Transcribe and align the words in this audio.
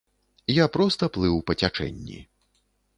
Я 0.53 0.65
проста 0.79 1.11
плыў 1.19 1.37
па 1.51 1.59
цячэнні. 1.63 2.19